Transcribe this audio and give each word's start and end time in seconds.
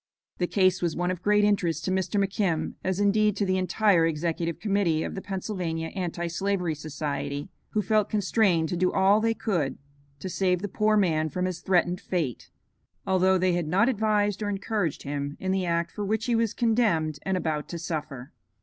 The 0.39 0.47
case 0.47 0.81
was 0.81 0.95
one 0.95 1.11
of 1.11 1.21
great 1.21 1.43
interest 1.43 1.85
to 1.85 1.91
Mr. 1.91 2.19
McKim, 2.19 2.73
as 2.83 2.99
indeed 2.99 3.35
to 3.37 3.45
the 3.45 3.59
entire 3.59 4.03
Executive 4.07 4.59
Committee 4.59 5.03
of 5.03 5.13
the 5.13 5.21
Pennsylvania 5.21 5.89
Anti 5.89 6.25
slavery 6.25 6.73
Society, 6.73 7.49
who 7.73 7.83
felt 7.83 8.09
constrained 8.09 8.67
to 8.69 8.75
do 8.75 8.91
all 8.91 9.21
they 9.21 9.35
could 9.35 9.77
to 10.17 10.27
save 10.27 10.63
the 10.63 10.67
poor 10.67 10.97
man 10.97 11.29
from 11.29 11.45
his 11.45 11.59
threatened 11.61 12.01
fate, 12.01 12.49
although 13.05 13.37
they 13.37 13.53
had 13.53 13.67
not 13.67 13.87
advised 13.89 14.41
or 14.41 14.49
encouraged 14.49 15.03
him 15.03 15.37
in 15.39 15.51
the 15.51 15.67
act 15.67 15.91
for 15.91 16.03
which 16.03 16.25
he 16.25 16.33
was 16.33 16.55
condemned 16.55 17.19
and 17.21 17.37
about 17.37 17.69
to 17.69 17.77
suffer. 17.77 18.31